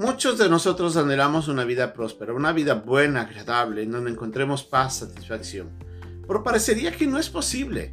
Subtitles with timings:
[0.00, 5.00] Muchos de nosotros anhelamos una vida próspera, una vida buena, agradable, en donde encontremos paz,
[5.00, 5.68] satisfacción.
[6.26, 7.92] Pero parecería que no es posible.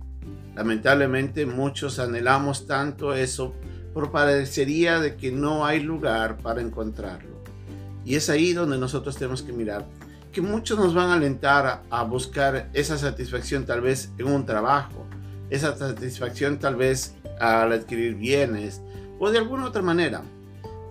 [0.56, 3.56] Lamentablemente muchos anhelamos tanto eso,
[3.94, 7.44] pero parecería de que no hay lugar para encontrarlo.
[8.06, 9.86] Y es ahí donde nosotros tenemos que mirar
[10.32, 15.06] que muchos nos van a alentar a, buscar esa satisfacción tal vez en un trabajo,
[15.50, 18.82] esa satisfacción tal vez al adquirir bienes
[19.20, 20.24] o de alguna otra manera.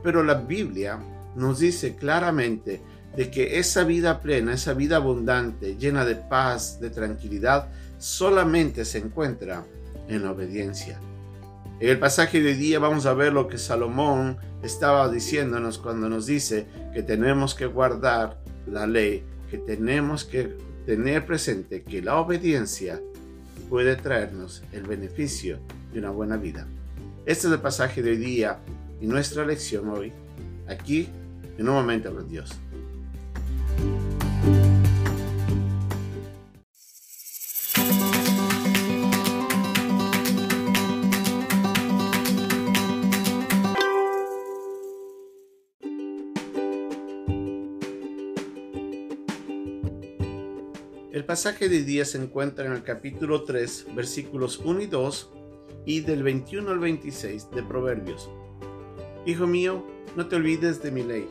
[0.06, 1.00] Pero la Biblia
[1.34, 2.80] nos dice claramente
[3.16, 8.98] de que esa vida plena, esa vida abundante, llena de paz, de tranquilidad, solamente se
[8.98, 9.64] encuentra
[10.06, 11.00] en la obediencia.
[11.80, 16.08] En el pasaje de hoy día vamos a ver lo que Salomón estaba diciéndonos cuando
[16.08, 18.38] nos dice que tenemos que guardar
[18.68, 23.00] la ley, que tenemos que tener presente que la obediencia
[23.68, 25.58] puede traernos el beneficio
[25.92, 26.64] de una buena vida.
[27.26, 28.60] Este es el pasaje de hoy día
[29.00, 30.12] y nuestra lección hoy,
[30.68, 31.08] aquí
[31.58, 32.50] en un momento con Dios.
[51.12, 55.30] El pasaje de día se encuentra en el capítulo 3, versículos 1 y 2
[55.86, 58.28] y del 21 al 26 de Proverbios.
[59.26, 61.26] Hijo mío, no te olvides de mi ley,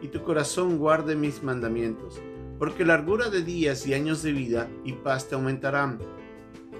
[0.00, 2.20] y tu corazón guarde mis mandamientos,
[2.60, 5.98] porque largura de días y años de vida y paz te aumentarán.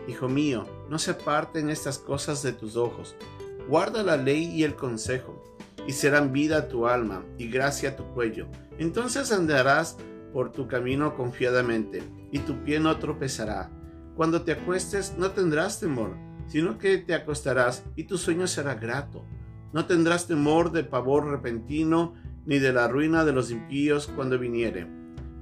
[0.07, 3.17] Hijo mío, no se aparten estas cosas de tus ojos,
[3.69, 5.43] guarda la ley y el consejo,
[5.89, 8.47] y serán vida a tu alma y gracia a tu cuello.
[8.79, 9.97] Entonces andarás
[10.33, 13.73] por tu camino confiadamente, y tu pie no tropezará.
[14.15, 16.15] Cuando te acuestes no tendrás temor
[16.51, 19.25] sino que te acostarás y tu sueño será grato.
[19.73, 24.87] No tendrás temor de pavor repentino, ni de la ruina de los impíos cuando viniere,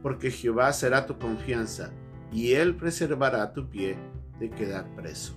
[0.02, 1.92] porque Jehová será tu confianza,
[2.30, 3.96] y él preservará tu pie
[4.38, 5.34] de quedar preso.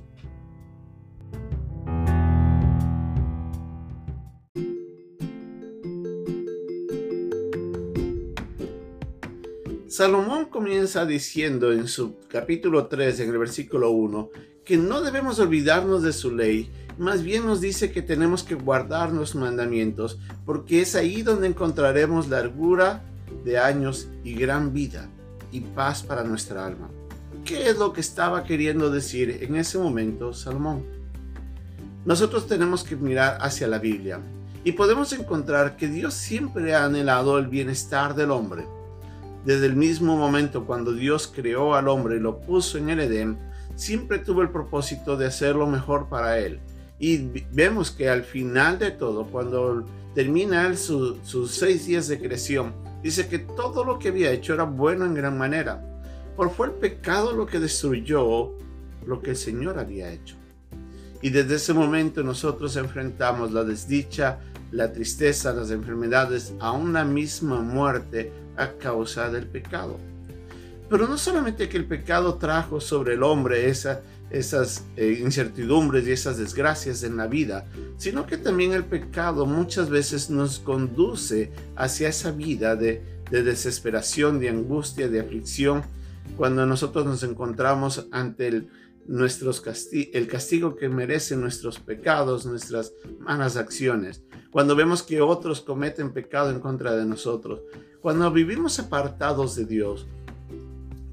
[9.88, 14.30] Salomón comienza diciendo en su capítulo 3, en el versículo 1,
[14.64, 19.12] que no debemos olvidarnos de su ley, más bien nos dice que tenemos que guardar
[19.12, 23.02] los mandamientos, porque es ahí donde encontraremos largura
[23.44, 25.10] de años y gran vida
[25.52, 26.92] y paz para nuestra alma.
[27.44, 30.86] ¿Qué es lo que estaba queriendo decir en ese momento Salomón?
[32.06, 34.20] Nosotros tenemos que mirar hacia la Biblia
[34.64, 38.64] y podemos encontrar que Dios siempre ha anhelado el bienestar del hombre.
[39.44, 43.40] Desde el mismo momento cuando Dios creó al hombre y lo puso en el Edén,
[43.74, 46.60] siempre tuvo el propósito de hacer lo mejor para él.
[47.02, 47.18] Y
[47.52, 53.40] vemos que al final de todo, cuando termina sus seis días de creación, dice que
[53.40, 55.84] todo lo que había hecho era bueno en gran manera.
[56.38, 58.56] Por fue el pecado lo que destruyó
[59.08, 60.36] lo que el Señor había hecho.
[61.24, 64.38] Y desde ese momento nosotros enfrentamos la desdicha,
[64.72, 69.98] la tristeza, las enfermedades a una misma muerte a causa del pecado.
[70.88, 73.70] Pero no solamente que el pecado trajo sobre el hombre
[74.32, 79.90] esas eh, incertidumbres y esas desgracias en la vida, sino que también el pecado muchas
[79.90, 85.84] veces nos conduce hacia esa vida de, desesperación, de angustia, de aflicción,
[86.38, 88.70] cuando nosotros nos encontramos ante el,
[89.08, 96.12] nuestros el castigo que merecen nuestros pecados, nuestras malas acciones, cuando vemos que otros cometen
[96.12, 97.62] pecado en contra de nosotros,
[98.02, 100.08] cuando vivimos apartados de Dios,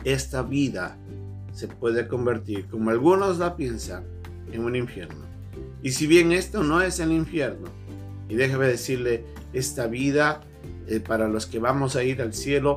[0.05, 0.99] esta vida
[1.59, 4.05] se puede convertir, como algunos la piensan,
[4.53, 5.25] en un infierno.
[5.83, 7.67] Y si bien esto no es el infierno,
[8.29, 10.41] y déjeme decirle, esta vida
[10.87, 12.77] eh, para los que vamos a ir al cielo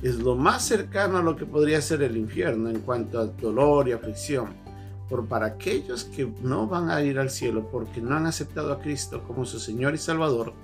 [0.00, 3.86] es lo más cercano a lo que podría ser el infierno en cuanto a dolor
[3.86, 4.54] y aflicción.
[5.10, 8.80] Por para aquellos que no van a ir al cielo porque no han aceptado a
[8.80, 10.54] Cristo como su Señor y Salvador,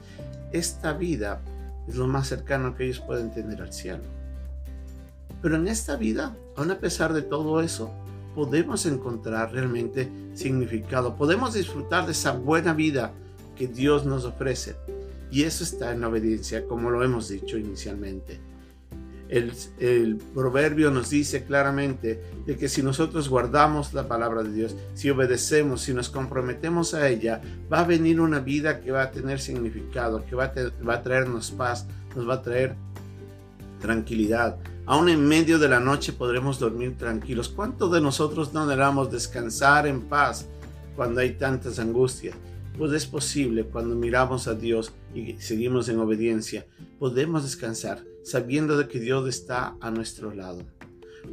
[0.53, 1.43] esta vida
[1.87, 4.05] es lo más cercano que ellos pueden tener al cielo.
[5.43, 7.91] Pero en esta vida, aun a pesar de todo eso,
[8.35, 13.13] podemos encontrar realmente significado, podemos disfrutar de esa buena vida
[13.57, 14.77] que Dios nos ofrece.
[15.31, 18.39] Y eso está en la obediencia, como lo hemos dicho inicialmente.
[19.33, 25.09] El, proverbio nos dice claramente de que si nosotros guardamos la palabra de Dios, si
[25.09, 27.41] obedecemos, si nos comprometemos a ella,
[27.73, 31.03] va a venir una vida que va a tener significado, que va a, va a
[31.03, 32.75] traernos paz, nos va a traer
[33.81, 37.49] tranquilidad, Aún en medio de la noche podremos dormir tranquilos.
[37.49, 40.47] ¿Cuántos de nosotros no anhelamos descansar en paz
[40.97, 42.35] cuando hay tantas angustias?
[42.79, 46.67] pues es posible cuando miramos a Dios y seguimos en obediencia,
[46.99, 50.65] podemos descansar sabiendo de que Dios está a nuestro lado.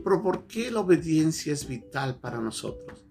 [0.03, 3.05] Pero ¿por qué la obediencia es vital para nosotros?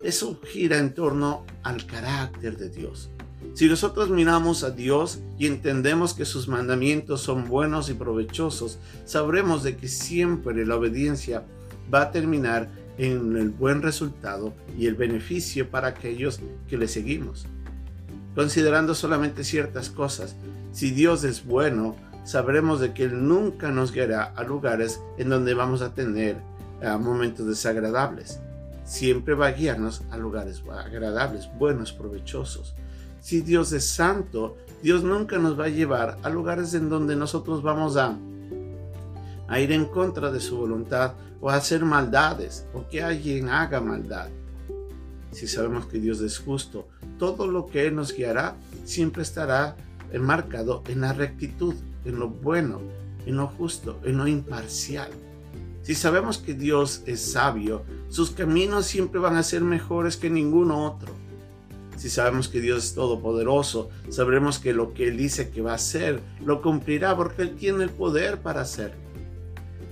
[0.00, 3.10] Eso gira en torno al carácter de Dios.
[3.54, 9.62] Si nosotros miramos a Dios y entendemos que sus mandamientos son buenos y provechosos, sabremos
[9.62, 11.44] de que siempre la obediencia
[11.92, 12.68] va a terminar
[12.98, 17.46] en el buen resultado y el beneficio para aquellos que le seguimos.
[18.34, 20.34] Considerando solamente ciertas cosas,
[20.72, 25.54] si Dios es bueno, sabremos de que Él nunca nos guiará a lugares en donde
[25.54, 26.38] vamos a tener
[26.80, 28.40] eh, momentos desagradables.
[28.82, 32.74] Siempre va a guiarnos a lugares agradables, buenos, provechosos.
[33.24, 37.62] Si Dios es santo, Dios nunca nos va a llevar a lugares en donde nosotros
[37.62, 38.18] vamos a,
[39.48, 43.80] a ir en contra de su voluntad o a hacer maldades o que alguien haga
[43.80, 44.28] maldad.
[45.32, 46.86] Si sabemos que Dios es justo,
[47.18, 49.74] todo lo que Él nos guiará siempre estará
[50.12, 51.74] enmarcado en la rectitud,
[52.04, 52.82] en lo bueno,
[53.24, 55.08] en lo justo, en lo imparcial.
[55.80, 60.84] Si sabemos que Dios es sabio, sus caminos siempre van a ser mejores que ninguno
[60.84, 61.23] otro.
[61.96, 65.76] Si sabemos que Dios es todopoderoso, sabremos que lo que Él dice que va a
[65.76, 68.98] hacer, lo cumplirá porque Él tiene el poder para hacerlo.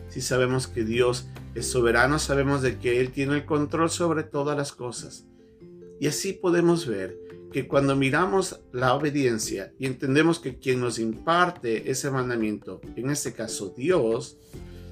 [0.09, 4.57] Si sabemos que Dios es soberano, sabemos de que Él tiene el control sobre todas
[4.57, 5.25] las cosas.
[6.01, 7.17] Y así podemos ver
[7.53, 13.33] que cuando miramos la obediencia y entendemos que quien nos imparte ese mandamiento, en este
[13.33, 14.39] caso Dios,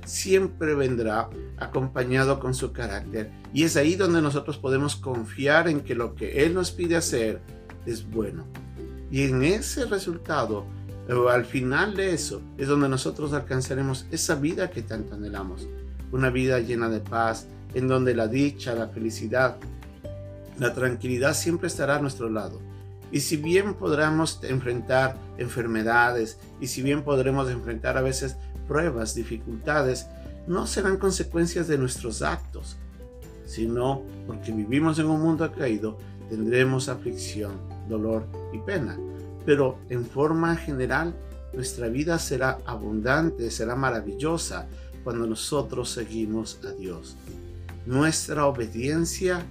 [0.05, 3.31] siempre vendrá acompañado con su carácter.
[3.53, 7.41] Y es ahí donde nosotros podemos confiar en que lo que Él nos pide hacer
[7.87, 8.45] es bueno.
[9.11, 10.65] Y en ese resultado,
[11.09, 15.69] o al final de eso, es donde nosotros alcanzaremos esa vida que tanto anhelamos.
[16.13, 19.57] Una vida llena de paz, en donde la dicha, la felicidad,
[20.59, 22.61] la tranquilidad siempre estará a nuestro lado.
[23.13, 28.37] Y si bien podremos enfrentar enfermedades y si bien podremos enfrentar a veces
[28.71, 30.07] pruebas, dificultades,
[30.47, 32.77] no serán consecuencias de nuestros actos,
[33.45, 37.51] sino porque vivimos en un mundo caído, tendremos aflicción,
[37.89, 38.97] dolor y pena.
[39.45, 41.17] Pero en forma general,
[41.53, 44.69] nuestra vida será abundante, será maravillosa
[45.03, 47.17] cuando nosotros seguimos a Dios.
[47.87, 49.43] Nuestra obediencia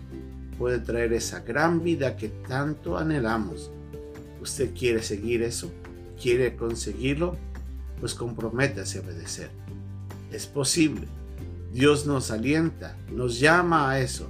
[0.58, 3.70] puede traer esa gran vida que tanto anhelamos.
[4.42, 5.70] ¿Usted quiere seguir eso?
[6.22, 7.49] ¿Quiere conseguirlo?
[8.00, 9.50] Pues comprométase a obedecer.
[10.32, 11.08] Es posible.
[11.74, 14.30] Dios nos alienta, nos llama a eso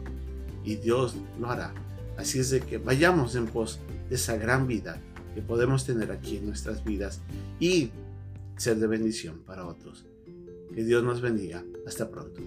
[0.63, 1.73] y Dios lo hará.
[2.17, 3.79] Así es de que vayamos en pos
[4.09, 5.01] de esa gran vida
[5.33, 7.21] que podemos tener aquí en nuestras vidas
[7.59, 7.91] y
[8.57, 10.05] ser de bendición para otros.
[10.73, 11.63] Que Dios nos bendiga.
[11.87, 12.41] Hasta pronto.